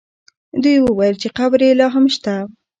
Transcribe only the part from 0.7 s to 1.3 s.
وویل چې